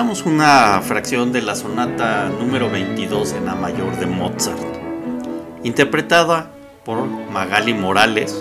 [0.00, 4.58] Una fracción de la sonata número 22 en A mayor de Mozart,
[5.62, 6.50] interpretada
[6.86, 8.34] por Magali Morales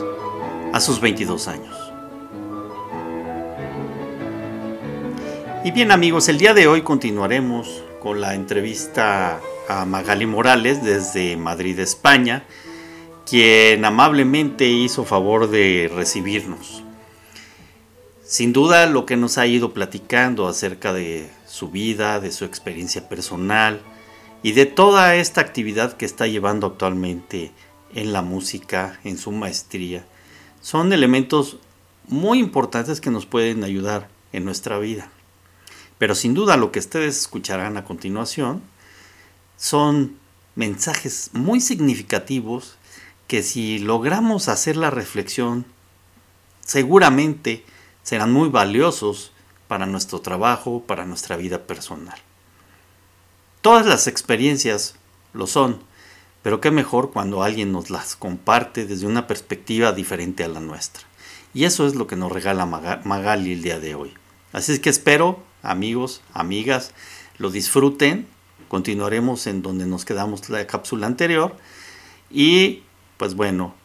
[0.71, 1.75] a sus 22 años.
[5.65, 11.35] Y bien amigos, el día de hoy continuaremos con la entrevista a Magali Morales desde
[11.35, 12.45] Madrid, España,
[13.29, 16.83] quien amablemente hizo favor de recibirnos.
[18.23, 23.09] Sin duda lo que nos ha ido platicando acerca de su vida, de su experiencia
[23.09, 23.81] personal
[24.43, 27.51] y de toda esta actividad que está llevando actualmente
[27.93, 30.05] en la música, en su maestría.
[30.61, 31.57] Son elementos
[32.07, 35.09] muy importantes que nos pueden ayudar en nuestra vida.
[35.97, 38.61] Pero sin duda lo que ustedes escucharán a continuación
[39.57, 40.17] son
[40.55, 42.77] mensajes muy significativos
[43.27, 45.65] que si logramos hacer la reflexión,
[46.61, 47.63] seguramente
[48.03, 49.31] serán muy valiosos
[49.69, 52.17] para nuestro trabajo, para nuestra vida personal.
[53.61, 54.95] Todas las experiencias
[55.31, 55.79] lo son,
[56.41, 61.03] pero qué mejor cuando alguien nos las comparte desde una perspectiva diferente a la nuestra.
[61.53, 64.11] Y eso es lo que nos regala Magali el día de hoy.
[64.53, 66.91] Así es que espero, amigos, amigas,
[67.37, 68.27] lo disfruten.
[68.69, 71.55] Continuaremos en donde nos quedamos la cápsula anterior.
[72.31, 72.81] Y
[73.17, 73.75] pues bueno,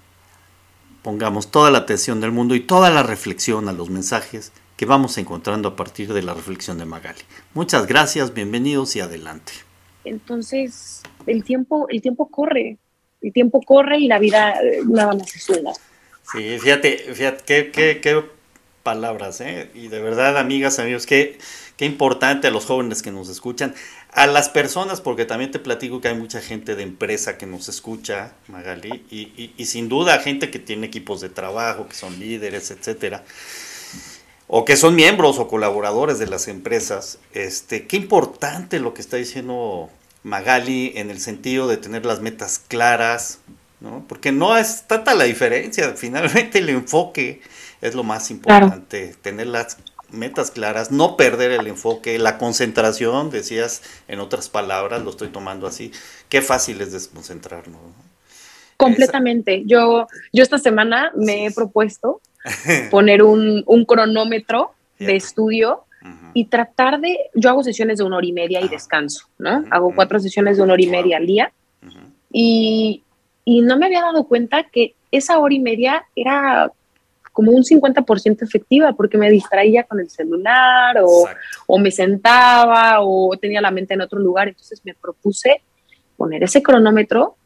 [1.03, 5.19] pongamos toda la atención del mundo y toda la reflexión a los mensajes que vamos
[5.19, 7.21] encontrando a partir de la reflexión de Magali.
[7.55, 9.53] Muchas gracias, bienvenidos y adelante.
[10.05, 12.79] Entonces, el tiempo, el tiempo corre,
[13.23, 15.73] el tiempo corre y la vida eh, nada más es una.
[16.31, 18.25] Sí, fíjate, fíjate, qué, qué, qué
[18.83, 19.71] palabras, ¿eh?
[19.75, 21.39] Y de verdad, amigas, amigos, qué,
[21.77, 23.75] qué importante a los jóvenes que nos escuchan,
[24.13, 27.69] a las personas, porque también te platico que hay mucha gente de empresa que nos
[27.69, 32.19] escucha, Magali, y, y, y sin duda gente que tiene equipos de trabajo, que son
[32.19, 33.25] líderes, etcétera
[34.47, 39.17] o que son miembros o colaboradores de las empresas, este, qué importante lo que está
[39.17, 39.89] diciendo
[40.23, 43.39] Magali en el sentido de tener las metas claras,
[43.81, 44.05] ¿no?
[44.09, 47.41] Porque no es tanta la diferencia, finalmente el enfoque
[47.81, 49.79] es lo más importante, tener las
[50.11, 55.67] metas claras, no perder el enfoque, la concentración, decías en otras palabras, lo estoy tomando
[55.67, 55.91] así,
[56.29, 57.81] qué fácil es desconcentrarnos.
[58.77, 59.63] Completamente.
[59.67, 62.21] Yo, yo esta semana me he propuesto
[62.91, 65.85] poner un, cronómetro de estudio
[66.35, 69.65] y tratar de, yo hago sesiones de una hora y media y descanso, ¿no?
[69.71, 71.53] Hago cuatro sesiones de una hora y media al día
[72.31, 73.03] y,
[73.47, 76.73] no me había dado cuenta que esa hora y media era
[77.33, 81.29] como un 50% efectiva porque me distraía con el celular o,
[81.67, 84.49] o, me sentaba o tenía la mente en otro lugar.
[84.49, 85.63] Entonces me propuse
[86.17, 87.37] poner ese cronómetro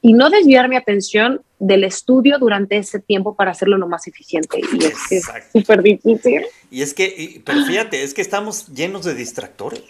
[0.00, 4.60] y no desviar mi atención del estudio durante ese tiempo para hacerlo lo más eficiente.
[4.60, 6.44] Y es súper difícil.
[6.72, 9.82] Y es que, pero fíjate, es que estamos llenos de distractores.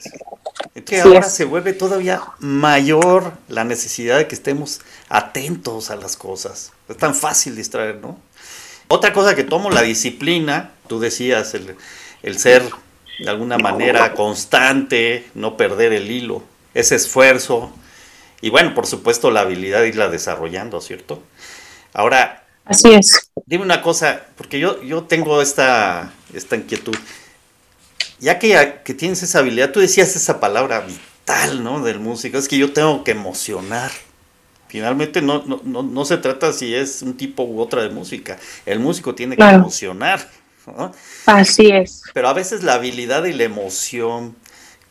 [0.74, 6.72] Entonces ahora se vuelve todavía mayor la necesidad de que estemos atentos a las cosas.
[6.90, 8.18] Es tan fácil distraer, ¿no?
[8.88, 11.76] Otra cosa que tomo, la disciplina, tú decías, el,
[12.22, 12.62] el ser
[13.18, 16.42] de alguna manera constante, no perder el hilo,
[16.74, 17.72] ese esfuerzo,
[18.42, 21.22] y bueno, por supuesto, la habilidad de irla desarrollando, ¿cierto?
[21.92, 23.30] Ahora, Así es.
[23.46, 26.94] Dime una cosa, porque yo, yo tengo esta, esta inquietud.
[28.20, 31.82] Ya que, que tienes esa habilidad, tú decías esa palabra vital, ¿no?
[31.82, 33.90] Del músico, es que yo tengo que emocionar.
[34.68, 38.38] Finalmente no, no, no, se trata si es un tipo u otra de música.
[38.64, 40.26] El músico tiene que emocionar.
[40.66, 40.92] ¿no?
[41.26, 42.02] Así es.
[42.14, 44.34] Pero a veces la habilidad y la emoción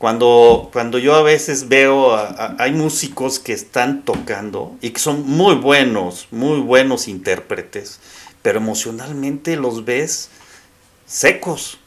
[0.01, 2.17] cuando, cuando yo a veces veo,
[2.57, 7.99] hay músicos que están tocando y que son muy buenos, muy buenos intérpretes,
[8.41, 10.31] pero emocionalmente los ves
[11.05, 11.77] secos.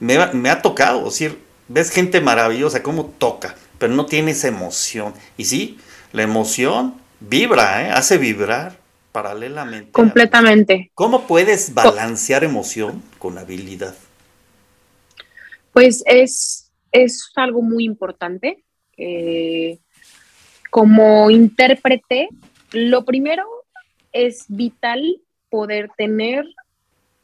[0.00, 1.38] Me, ha tocado, decir,
[1.68, 5.14] ves gente maravillosa, cómo toca, pero no tiene esa emoción.
[5.36, 5.78] Y sí,
[6.10, 7.90] la emoción vibra, ¿eh?
[7.92, 8.76] hace vibrar
[9.12, 9.92] paralelamente.
[9.92, 10.90] Completamente.
[10.96, 13.94] ¿Cómo puedes balancear emoción con habilidad?
[15.72, 16.61] Pues es
[16.92, 18.62] es algo muy importante.
[18.96, 19.78] Eh,
[20.70, 22.28] como intérprete,
[22.72, 23.44] lo primero
[24.12, 25.20] es vital
[25.50, 26.46] poder tener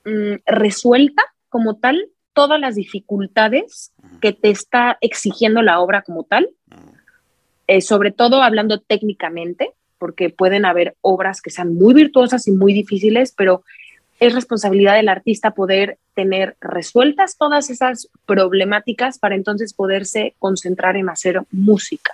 [0.04, 6.48] mm, resuelta como tal todas las dificultades que te está exigiendo la obra como tal,
[7.66, 12.72] eh, sobre todo hablando técnicamente, porque pueden haber obras que sean muy virtuosas y muy
[12.72, 13.64] difíciles, pero
[14.20, 21.08] es responsabilidad del artista poder tener resueltas todas esas problemáticas para entonces poderse concentrar en
[21.08, 22.12] hacer música.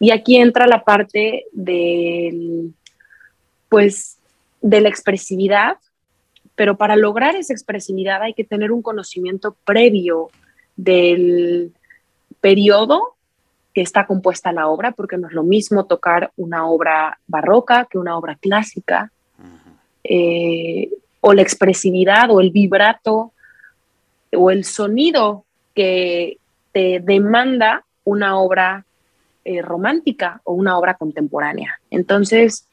[0.00, 2.74] Y aquí entra la parte del,
[3.68, 4.18] pues,
[4.60, 5.76] de la expresividad,
[6.54, 10.30] pero para lograr esa expresividad hay que tener un conocimiento previo
[10.76, 11.72] del
[12.40, 13.14] periodo
[13.74, 17.98] que está compuesta la obra, porque no es lo mismo tocar una obra barroca que
[17.98, 19.10] una obra clásica,
[20.04, 23.32] eh, o la expresividad o el vibrato
[24.36, 25.44] o el sonido
[25.74, 26.38] que
[26.72, 28.84] te demanda una obra
[29.44, 31.80] eh, romántica o una obra contemporánea.
[31.90, 32.66] Entonces,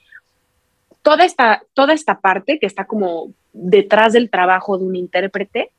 [1.01, 5.71] toda esta, toda esta parte que está como detrás del trabajo de un intérprete,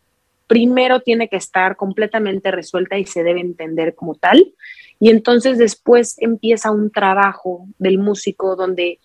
[0.46, 4.52] primero tiene que estar completamente resuelta y se debe entender como tal.
[5.00, 8.98] Y entonces después empieza un trabajo del músico donde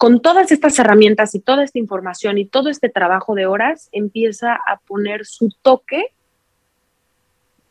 [0.00, 4.54] con todas estas herramientas y toda esta información y todo este trabajo de horas empieza
[4.54, 6.06] a poner su toque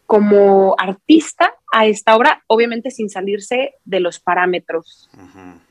[0.05, 5.09] como artista a esta obra, obviamente sin salirse de los parámetros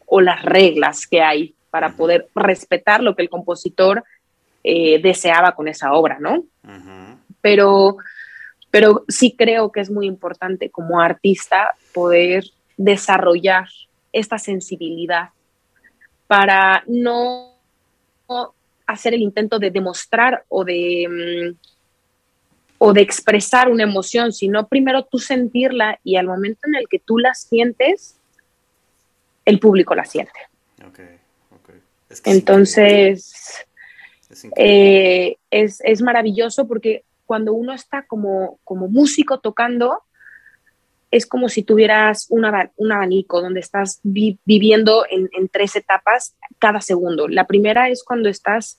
[0.04, 4.02] o las reglas que hay para poder respetar lo que el compositor
[4.64, 6.42] eh, deseaba con esa obra, ¿no?
[7.40, 7.98] Pero,
[8.72, 12.42] pero sí creo que es muy importante como artista poder
[12.76, 13.68] desarrollar
[14.12, 15.28] esta sensibilidad
[16.28, 17.56] para no
[18.86, 21.56] hacer el intento de demostrar o de, mm,
[22.78, 27.00] o de expresar una emoción, sino primero tú sentirla y al momento en el que
[27.00, 28.16] tú la sientes,
[29.44, 30.38] el público la siente.
[32.24, 33.66] Entonces,
[34.56, 40.02] eh, es, maravilloso porque cuando uno está como, como músico tocando,
[41.10, 47.28] es como si tuvieras un abanico donde estás viviendo en, en, tres etapas cada segundo.
[47.28, 48.78] La primera es cuando estás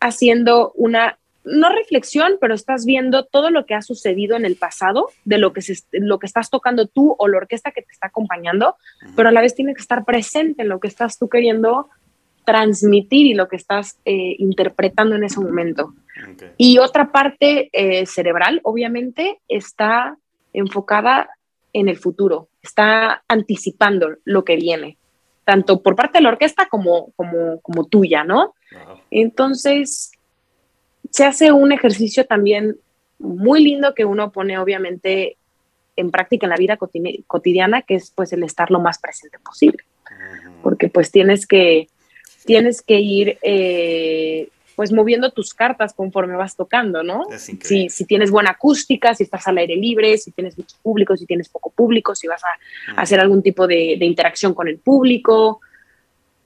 [0.00, 5.08] haciendo una no reflexión, pero estás viendo todo lo que ha sucedido en el pasado,
[5.24, 5.62] de lo que,
[5.92, 8.76] lo que estás tocando tú o la orquesta que te está acompañando,
[9.16, 11.88] pero a la vez tienes que estar presente en lo que estás tú queriendo
[12.44, 15.94] transmitir y lo que estás eh, interpretando en ese momento.
[16.56, 20.16] Y otra parte eh, cerebral, obviamente, está
[20.52, 21.30] enfocada
[21.72, 24.96] en el futuro, está anticipando lo que viene,
[25.44, 28.54] tanto por parte de la orquesta como, como, como tuya, ¿no?
[29.10, 30.12] Entonces,
[31.10, 32.76] se hace un ejercicio también
[33.18, 35.36] muy lindo que uno pone obviamente
[35.96, 36.78] en práctica en la vida
[37.26, 39.84] cotidiana, que es pues el estar lo más presente posible.
[40.62, 41.88] Porque pues tienes que,
[42.44, 47.24] tienes que ir eh, pues moviendo tus cartas conforme vas tocando, ¿no?
[47.36, 51.26] Si, si, tienes buena acústica, si estás al aire libre, si tienes mucho público, si
[51.26, 55.60] tienes poco público, si vas a hacer algún tipo de, de interacción con el público.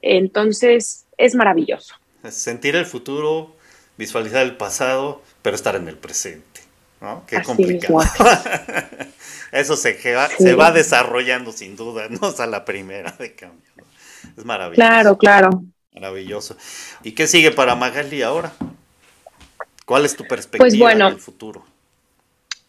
[0.00, 1.94] Entonces, es maravilloso.
[2.30, 3.54] Sentir el futuro
[3.98, 6.62] visualizar el pasado, pero estar en el presente.
[7.02, 7.24] ¿no?
[7.26, 8.00] Qué complicado.
[9.52, 13.68] Eso se, va, se va desarrollando sin duda, no es a la primera de cambio.
[14.38, 14.76] Es maravilloso.
[14.76, 15.64] Claro, claro.
[15.94, 16.56] Maravilloso.
[17.02, 18.52] ¿Y qué sigue para Magali ahora?
[19.84, 21.64] ¿Cuál es tu perspectiva pues bueno, del futuro?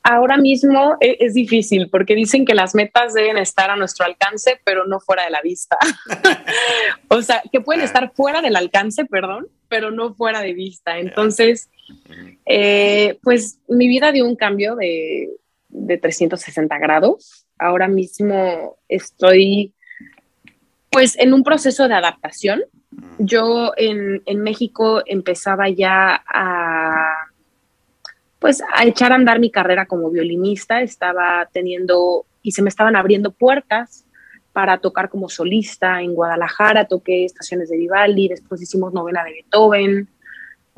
[0.06, 4.60] Ahora mismo e, es, difícil porque dicen que las metas deben estar a nuestro alcance,
[4.66, 5.78] pero no fuera de la vista.
[7.08, 7.86] o sea, que pueden ah.
[7.86, 11.00] estar fuera del alcance, perdón, pero no fuera de vista.
[11.00, 11.70] Entonces,
[12.46, 15.30] eh, pues mi vida dio un cambio de,
[15.70, 17.46] de 360 grados.
[17.58, 19.74] Ahora mismo estoy
[20.90, 22.62] pues en un proceso de adaptación.
[23.20, 27.30] Yo en, en México empezaba ya a
[28.40, 32.98] pues a echar a andar mi carrera como violinista, estaba teniendo y se me estaban
[32.98, 34.06] abriendo puertas
[34.52, 40.10] para tocar como solista en Guadalajara, toqué estaciones de Vivaldi, después hicimos novena de Beethoven,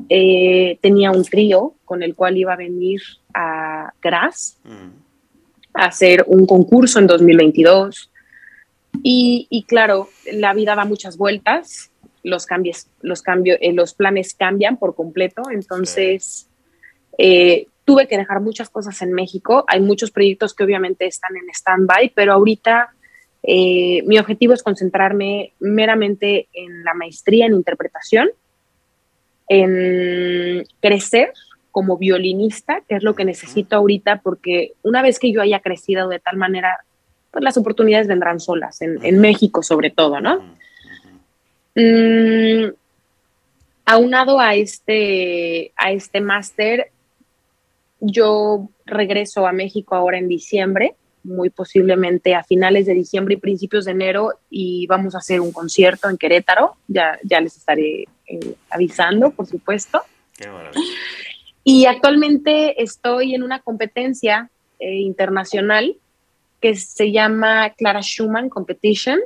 [0.08, 3.00] eh, tenía un trío con el cual iba a venir
[3.34, 5.74] a Graz mm.
[5.74, 8.12] a hacer un concurso en 2022
[9.02, 11.90] y, claro, la vida da muchas vueltas,
[12.26, 16.48] los cambios, los cambios, eh, los planes cambian por completo, entonces...
[17.18, 19.64] Eh, tuve que dejar muchas cosas en México.
[19.68, 22.90] Hay muchos proyectos que obviamente están en stand-by, pero ahorita
[23.48, 28.28] eh, mi objetivo es concentrarme meramente en la maestría en interpretación,
[29.48, 31.32] en crecer
[31.70, 36.08] como violinista, que es lo que necesito ahorita, porque una vez que yo haya crecido
[36.08, 36.78] de tal manera,
[37.30, 40.55] pues las oportunidades vendrán solas, en, México sobre todo, ¿no?
[41.76, 42.72] Mm,
[43.84, 46.90] aunado a este, a este máster,
[48.00, 53.84] yo regreso a México ahora en diciembre, muy posiblemente a finales de diciembre y principios
[53.84, 56.76] de enero, y vamos a hacer un concierto en Querétaro.
[56.88, 60.02] Ya, ya les estaré eh, avisando, por supuesto.
[60.36, 60.48] Qué
[61.62, 65.96] y actualmente estoy en una competencia eh, internacional
[66.60, 69.18] que se llama Clara Schumann Competition.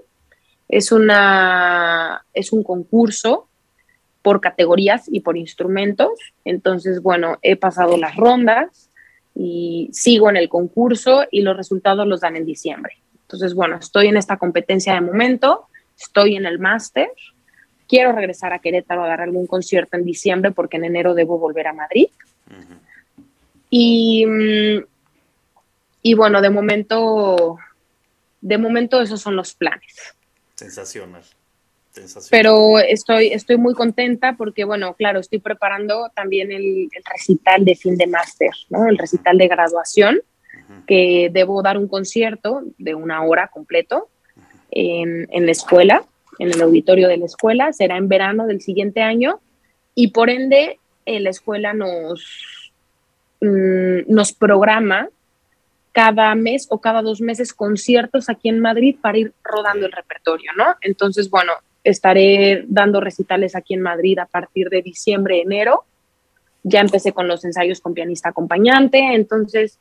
[0.71, 3.49] Es, una, es un concurso
[4.23, 6.11] por categorías y por instrumentos.
[6.45, 8.91] Entonces, bueno, he pasado las rondas
[9.35, 12.95] y sigo en el concurso y los resultados los dan en diciembre.
[13.23, 15.67] Entonces, bueno, estoy en esta competencia de momento,
[15.99, 17.11] estoy en el máster,
[17.89, 21.69] quiero regresar a Querétaro a dar algún concierto en diciembre porque en enero debo volver
[21.69, 22.09] a Madrid.
[23.71, 24.27] Y,
[26.03, 27.59] y bueno, de momento,
[28.41, 30.15] de momento esos son los planes.
[30.61, 31.23] Sensacional.
[32.31, 37.97] Pero estoy, estoy muy contenta porque, bueno, claro, estoy preparando también el, recital de fin
[37.97, 38.87] de máster, ¿no?
[38.87, 40.21] El recital de graduación.
[40.87, 44.09] que debo dar un concierto de una hora completo
[44.71, 46.05] en, en la escuela,
[46.38, 49.40] en el auditorio de la escuela, será en verano del siguiente año
[49.95, 52.73] y por ende eh, la escuela nos,
[53.40, 55.09] mm, nos programa
[55.93, 60.53] cada mes o cada dos meses conciertos aquí en Madrid para ir rodando el repertorio,
[60.57, 60.77] ¿no?
[60.81, 65.85] Entonces, bueno, estaré dando recitales aquí en Madrid a partir de diciembre, enero.
[66.63, 69.79] Ya empecé con los ensayos con pianista acompañante, entonces,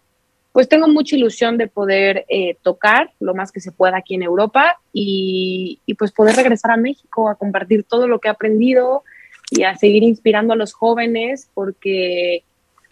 [0.51, 4.24] pues tengo mucha ilusión de poder eh, tocar lo más que se pueda aquí en
[4.24, 9.04] Europa y, y, pues poder regresar a México a compartir todo lo que he aprendido
[9.51, 12.44] y a seguir inspirando a los jóvenes porque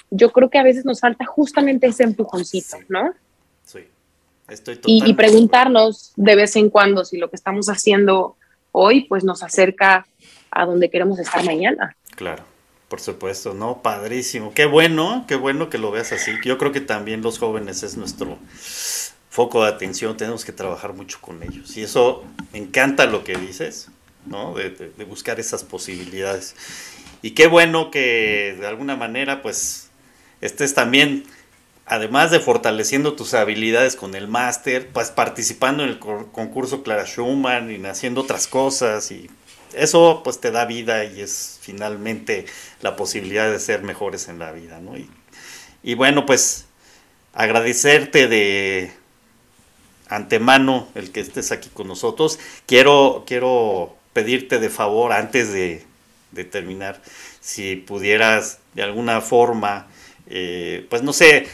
[0.10, 3.14] yo creo que a veces nos falta justamente ese empujoncito, ¿no?
[3.64, 3.80] Sí,
[4.48, 8.38] estoy y, y preguntarnos de vez en cuando si lo que estamos haciendo
[8.72, 10.08] hoy pues nos acerca
[10.52, 11.96] a donde queremos estar mañana.
[12.16, 12.44] Claro,
[12.88, 13.82] por supuesto, ¿no?
[13.82, 14.54] Padrísimo.
[14.54, 16.32] Qué bueno, qué bueno que lo veas así.
[16.44, 18.38] Yo creo que también los jóvenes es nuestro
[19.30, 21.78] foco de atención, tenemos que trabajar mucho con ellos.
[21.78, 22.24] Y eso
[22.54, 23.90] me encanta lo que dices,
[24.26, 24.56] ¿no?
[24.56, 26.56] De, de buscar esas posibilidades.
[27.22, 29.87] Y qué bueno que de alguna manera pues
[30.42, 31.24] estés también,
[31.86, 37.72] además de fortaleciendo tus habilidades con el máster, pues participando en el concurso Clara Schumann
[37.72, 39.30] y haciendo otras cosas y
[39.74, 42.46] eso pues te da vida y es finalmente
[42.82, 44.94] la posibilidad de ser mejores en la vida, ¿no?
[45.84, 46.66] Y, bueno, pues
[47.34, 48.92] agradecerte de
[50.10, 52.40] antemano el que estés aquí con nosotros.
[52.66, 55.86] Quiero, quiero pedirte de favor antes de
[56.46, 57.02] terminar,
[57.40, 59.88] si pudieras de alguna forma
[60.30, 61.48] eh, pues no sé,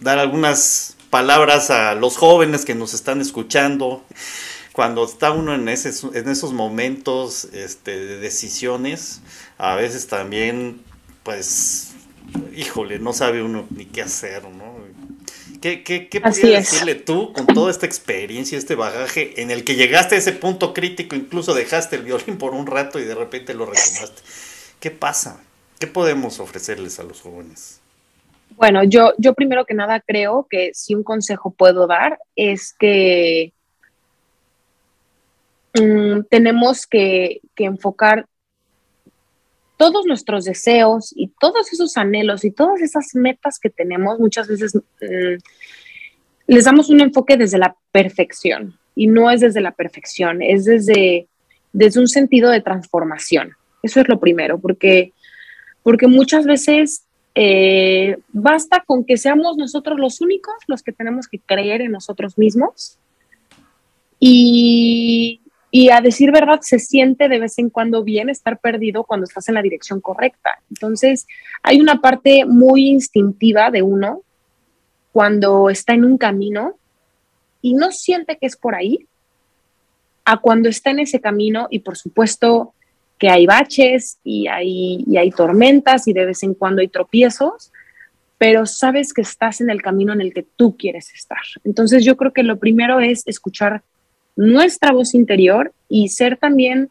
[0.00, 4.04] dar algunas palabras a los jóvenes que nos están escuchando.
[4.72, 9.20] Cuando está uno en, ese, en esos momentos este, de decisiones,
[9.56, 10.82] a veces también,
[11.24, 11.94] pues,
[12.54, 14.78] híjole, no sabe uno ni qué hacer, ¿no?
[15.60, 19.74] ¿Qué, qué, qué podrías decirle tú con toda esta experiencia, este bagaje en el que
[19.74, 23.54] llegaste a ese punto crítico, incluso dejaste el violín por un rato y de repente
[23.54, 24.22] lo retomaste?
[24.78, 25.40] ¿Qué pasa?
[25.78, 27.80] ¿Qué podemos ofrecerles a los jóvenes?
[28.56, 33.52] Bueno, yo, yo primero que nada creo que si un consejo puedo dar es que
[35.80, 38.26] mm, tenemos que, enfocar
[39.76, 44.74] todos nuestros deseos y todos esos anhelos y todas esas metas que tenemos, muchas veces
[44.74, 45.36] mm,
[46.48, 51.28] les damos un enfoque desde la perfección y no es desde la perfección, es desde,
[51.72, 53.52] desde un sentido de transformación.
[53.84, 55.12] Eso es lo primero, porque
[55.88, 61.38] porque muchas veces eh, basta con que seamos nosotros los únicos los que tenemos que
[61.38, 62.98] creer en nosotros mismos
[64.20, 69.24] y, y a decir verdad se siente de vez en cuando bien estar perdido cuando
[69.24, 70.60] estás en la dirección correcta.
[70.68, 71.26] Entonces
[71.62, 74.20] hay una parte muy instintiva de uno
[75.10, 76.74] cuando está en un camino
[77.62, 79.06] y no siente que es por ahí,
[80.26, 82.74] a cuando está en ese camino y por supuesto
[83.18, 87.72] que hay baches y hay, y hay tormentas y de vez en cuando hay tropiezos,
[88.38, 91.42] pero sabes que estás en el camino en el que tú quieres estar.
[91.64, 93.82] Entonces yo creo que lo primero es escuchar
[94.36, 96.90] nuestra voz interior y ser también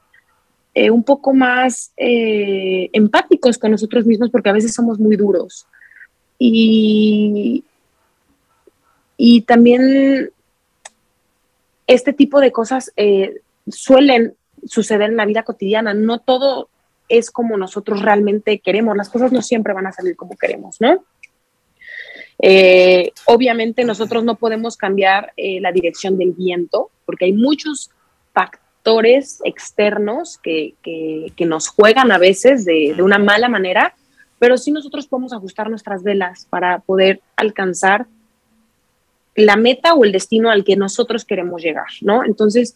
[0.73, 5.65] eh, un poco más eh, empáticos con nosotros mismos porque a veces somos muy duros.
[6.37, 7.63] Y,
[9.15, 10.29] y también
[11.87, 15.93] este tipo de cosas eh, suelen suceder en la vida cotidiana.
[15.93, 16.69] No todo
[17.09, 18.97] es como nosotros realmente queremos.
[18.97, 21.03] Las cosas no siempre van a salir como queremos, ¿no?
[22.39, 27.89] Eh, obviamente nosotros no podemos cambiar eh, la dirección del viento porque hay muchos
[28.31, 33.95] factores externos que, que, nos juegan a veces de, de, una mala manera,
[34.37, 38.05] pero sí nosotros podemos ajustar nuestras velas para poder alcanzar
[39.33, 42.23] la meta o el destino al que nosotros queremos llegar, ¿no?
[42.23, 42.75] Entonces,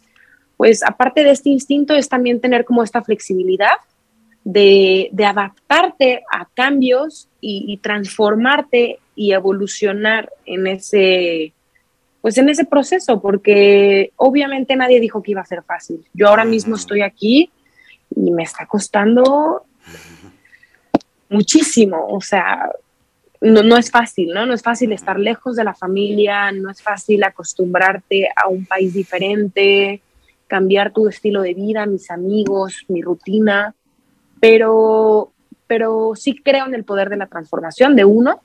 [0.56, 3.76] pues aparte de este instinto es también tener como esta flexibilidad
[4.44, 11.52] de, adaptarte a cambios y, transformarte y evolucionar en ese,
[12.20, 16.04] pues en ese proceso, porque obviamente nadie dijo que iba a ser fácil.
[16.12, 17.50] Yo ahora mismo estoy aquí
[18.14, 19.64] y me está costando
[21.28, 22.70] muchísimo, o sea,
[23.40, 24.46] no, no, es fácil, ¿no?
[24.46, 28.94] No es fácil estar lejos de la familia, no es fácil acostumbrarte a un país
[28.94, 30.00] diferente,
[30.52, 33.74] cambiar tu estilo de vida, mis amigos, mi rutina,
[34.38, 35.32] pero,
[35.66, 38.38] pero sí creo en el poder de la transformación de uno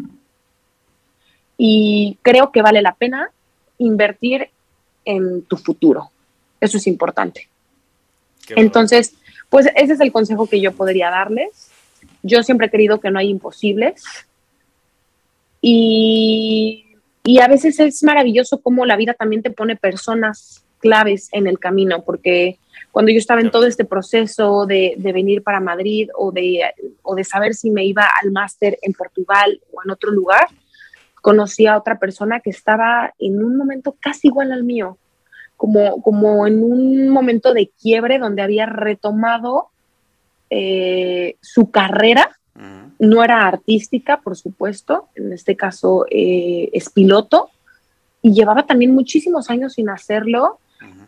[1.58, 3.30] y creo que vale la pena
[3.78, 4.48] invertir
[5.04, 6.12] en tu futuro.
[6.62, 7.50] Eso es importante.
[8.52, 9.14] Entonces,
[9.50, 11.72] pues ese es el consejo que yo podría darles.
[12.24, 14.02] Yo siempre he querido que no hay imposibles.
[15.62, 16.88] Y
[17.28, 21.60] y a veces es maravilloso cómo la vida también te pone personas claves en el
[21.60, 22.60] camino, porque
[22.92, 26.62] cuando yo estaba en todo este proceso de, de venir para Madrid o de,
[27.04, 30.48] o de saber si me iba al máster en Portugal o en otro lugar,
[31.22, 34.98] conocí a otra persona que estaba en un momento casi igual al mío,
[35.58, 39.68] como, como en un momento de quiebre donde había retomado
[40.50, 42.32] eh, su carrera.
[43.00, 47.52] No era artística, por supuesto, en este caso eh, es piloto,
[48.24, 50.60] y llevaba también muchísimos años sin hacerlo.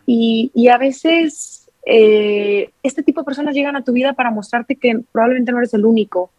[0.06, 4.76] Y, y, a veces eh, este tipo de personas llegan a tu vida para mostrarte
[4.76, 6.30] que probablemente no eres el único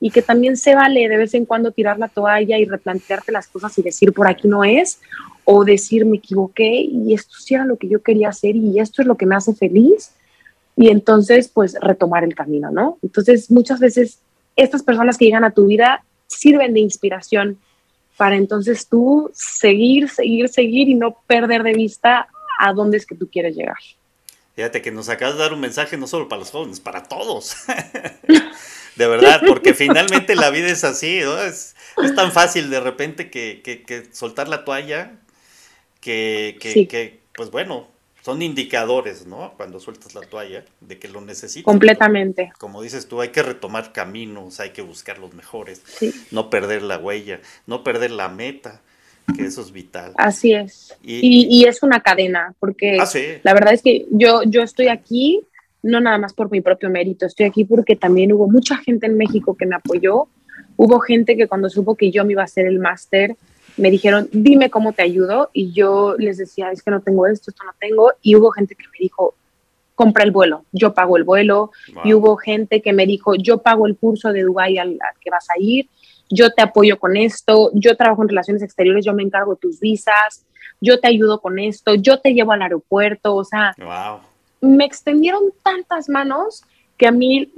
[0.00, 3.48] y que también se vale de vez en cuando tirar la toalla y replantearte las
[3.48, 4.98] cosas y decir por aquí no es
[5.44, 9.02] o decir me equivoqué y esto sí era lo que yo quería hacer y esto
[9.02, 10.12] es lo que me hace feliz
[10.76, 12.98] y entonces pues retomar el camino, ¿no?
[13.02, 14.20] Entonces muchas veces
[14.56, 17.58] estas personas que llegan a tu vida sirven de inspiración
[18.16, 22.28] para entonces tú seguir, seguir, seguir y no perder de vista
[22.60, 23.78] a dónde es que tú quieres llegar.
[24.54, 27.56] Fíjate que nos acabas de dar un mensaje no solo para los jóvenes, para todos.
[28.96, 31.38] de verdad, porque finalmente la vida es así, ¿no?
[31.38, 31.74] Es,
[32.14, 35.12] tan fácil de repente que, soltar la toalla,
[36.00, 37.88] que, que, pues bueno,
[38.22, 39.54] son indicadores, ¿no?
[39.56, 41.64] Cuando sueltas la toalla, de que lo necesitas.
[41.64, 42.52] Completamente.
[42.58, 45.82] Como dices tú, hay que retomar caminos, hay que buscar los mejores,
[46.30, 48.82] no perder la huella, no perder la meta
[49.32, 50.12] que eso es vital.
[50.16, 50.96] Así es.
[51.02, 53.08] Y, es una cadena, porque ah,
[53.42, 55.46] la verdad es que yo, yo estoy aquí
[55.82, 59.16] no nada más por mi propio mérito, estoy aquí porque también hubo mucha gente en
[59.16, 60.28] México que me apoyó,
[60.76, 63.36] hubo gente que cuando supo que yo me iba a hacer el máster,
[63.76, 67.50] me dijeron, dime cómo te ayudo, y yo les decía, es que no tengo esto,
[67.50, 69.34] esto no tengo, y hubo gente que me dijo,
[69.94, 71.70] compra el vuelo, yo pago el vuelo,
[72.04, 75.48] y hubo gente que me dijo, yo pago el curso de Dubái al que vas
[75.50, 75.88] a ir,
[76.30, 79.80] yo te apoyo con esto, yo trabajo en relaciones exteriores, yo me encargo de tus
[79.80, 80.46] visas,
[80.80, 83.74] yo te ayudo con esto, yo te llevo al aeropuerto, o sea,
[84.60, 86.62] me extendieron tantas manos
[86.96, 87.50] que a mí,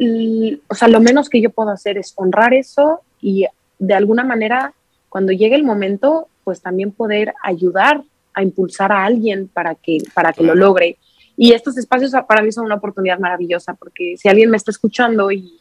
[0.68, 3.46] o sea, lo menos que yo puedo hacer es honrar eso y
[3.78, 4.72] de alguna manera,
[5.08, 8.02] cuando llegue el momento, pues también poder ayudar
[8.34, 10.96] a impulsar a alguien para que, para que lo logre.
[11.36, 15.30] Y estos espacios para mí son una oportunidad maravillosa, porque si alguien me está escuchando
[15.30, 15.60] y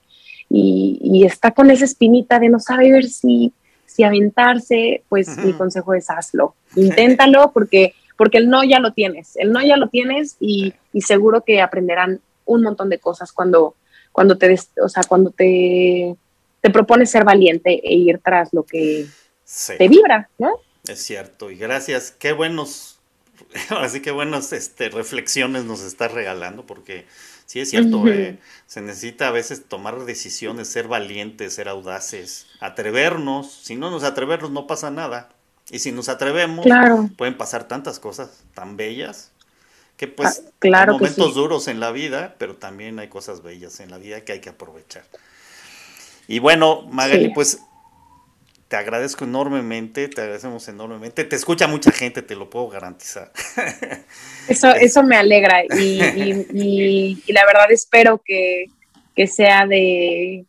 [0.54, 3.54] y, está con esa espinita de no saber si,
[3.86, 9.36] si aventarse, pues mi consejo es hazlo, inténtalo porque, porque el no ya lo tienes,
[9.36, 13.76] el no ya lo tienes y, seguro que aprenderán un montón de cosas cuando,
[14.12, 16.16] cuando te, o sea, cuando te,
[16.60, 19.06] te propones ser valiente e ir tras lo que
[19.78, 20.52] te vibra, ¿no?
[20.88, 23.00] Es cierto, y gracias, qué buenos,
[23.70, 27.06] así que buenas este, reflexiones nos estás regalando porque
[27.52, 33.52] Sí, es cierto, eh, se necesita a veces tomar decisiones, ser valientes, ser audaces, atrevernos.
[33.52, 35.28] Si no nos atrevemos no pasa nada.
[35.70, 36.66] Y si nos atrevemos,
[37.18, 39.34] pueden pasar tantas cosas tan bellas
[39.98, 43.92] que pues ah, hay momentos duros en la vida, pero también hay cosas bellas en
[43.92, 45.04] la vida que hay que aprovechar.
[46.30, 47.60] Y bueno, Magali, pues
[48.72, 51.26] te agradezco enormemente, te agradecemos enormemente.
[51.26, 53.30] Te escucha mucha gente, te lo puedo garantizar.
[54.48, 58.68] Eso, eso me alegra y, la verdad espero que,
[59.28, 60.46] sea de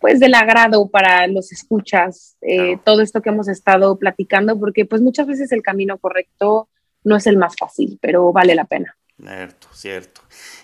[0.00, 5.00] pues del agrado para los escuchas eh, todo esto que hemos estado platicando, porque pues
[5.00, 6.68] muchas veces el camino correcto
[7.04, 8.96] no es el más fácil, pero vale la pena.
[9.16, 10.20] Cierto, cierto.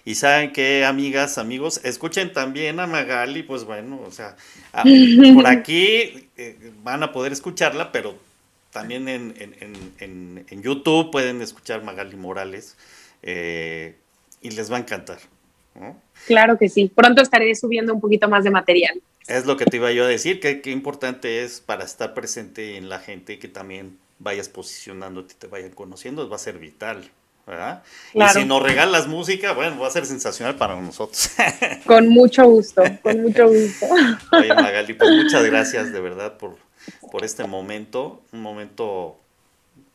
[0.06, 4.36] Y saben que, amigas, amigos, escuchen también a Magali, pues bueno, o sea,
[4.72, 4.84] ah,
[5.34, 8.16] por aquí eh, van a poder escucharla, pero
[8.70, 9.34] también en,
[9.98, 12.76] en, en, YouTube pueden escuchar Magali Morales
[13.22, 13.96] eh,
[14.40, 15.18] y les va a encantar.
[16.26, 19.02] Claro que sí, pronto estaré subiendo un poquito más de material.
[19.26, 22.76] Es lo que te iba yo a decir, que, qué importante es para estar presente
[22.76, 27.10] en la gente que también vayas posicionándote, te vayan conociendo, va a ser vital.
[27.46, 27.82] ¿Verdad?
[28.12, 31.30] Y si nos regalas música, bueno, va a ser sensacional para nosotros.
[31.86, 33.86] Con mucho gusto, con mucho gusto.
[34.32, 36.56] Oye, Magali, pues muchas gracias de verdad por,
[37.12, 39.16] por este momento, un momento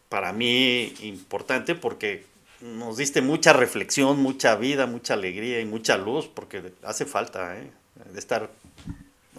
[0.07, 2.25] para mí importante porque
[2.61, 7.69] nos diste mucha reflexión, mucha vida, mucha alegría y mucha luz, porque hace falta ¿eh?
[8.13, 8.49] de estar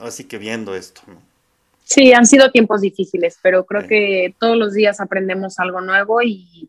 [0.01, 1.01] así que viendo esto.
[1.07, 1.17] ¿no?
[1.85, 6.69] Sí, han sido tiempos difíciles, pero creo que todos los días aprendemos algo nuevo y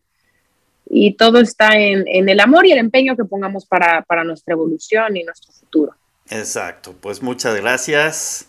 [0.96, 5.24] y todo está en, el amor y el empeño que pongamos para, nuestra evolución y
[5.24, 5.92] nuestro futuro.
[6.30, 8.46] Exacto, pues muchas gracias.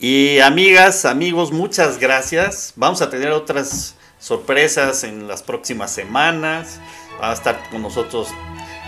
[0.00, 2.72] Y amigas, amigos, muchas gracias.
[2.74, 6.80] Vamos a tener otras sorpresas en las próximas semanas.
[7.22, 8.26] Va a estar con nosotros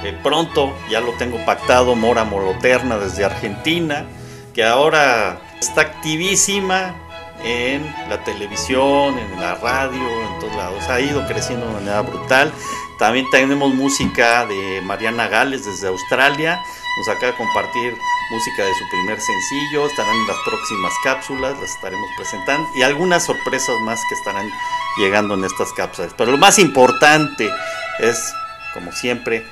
[0.03, 4.05] eh, pronto, ya lo tengo pactado, Mora Moroterna desde Argentina,
[4.53, 6.97] que ahora está activísima
[7.45, 10.88] en la televisión, en la radio, en todos lados.
[10.88, 12.53] Ha ido creciendo de manera brutal.
[12.98, 16.59] También tenemos música de Mariana Gales desde Australia.
[16.96, 17.94] Nos acaba de compartir
[18.30, 19.87] música de su primer sencillo.
[19.87, 22.68] Estarán en las próximas cápsulas, las estaremos presentando.
[22.74, 24.50] Y algunas sorpresas más que estarán
[24.96, 26.14] llegando en estas cápsulas.
[26.16, 27.50] Pero lo más importante
[27.98, 28.32] es,
[28.72, 29.46] como siempre,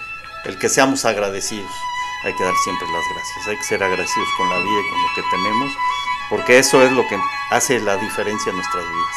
[0.46, 1.70] el que seamos agradecidos.
[2.24, 3.46] Hay que dar siempre las gracias.
[3.48, 5.72] Hay que ser agradecidos con la vida y con lo que tenemos.
[6.30, 7.18] Porque eso es lo que
[7.50, 9.16] hace la diferencia en nuestras vidas.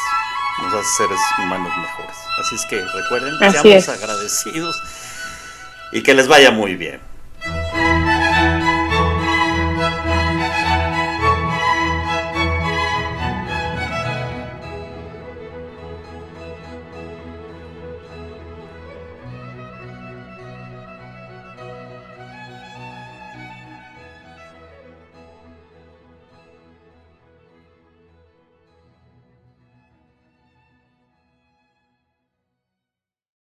[0.62, 2.16] Nos hace seres humanos mejores.
[2.40, 4.82] Así es que recuerden, seamos agradecidos
[5.92, 7.00] y que les vaya muy bien.